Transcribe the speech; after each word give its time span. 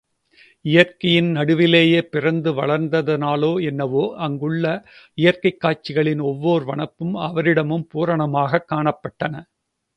இயற்கையின் 0.65 1.35
நடுவிலேயே 1.35 2.01
பிறந்து 2.01 2.53
வளர்ந்ததனாலோ 2.53 3.63
என்னவோ 3.63 4.15
அங்குள்ள 4.17 4.65
இயற்கைக் 5.13 5.59
காட்சிகளின் 5.59 6.21
ஒவ்வோர் 6.21 6.65
வனப்பும் 6.65 7.15
அவரிடமும் 7.21 7.87
பூரணமாகக் 7.93 8.69
காணப்பட்டன. 8.71 9.35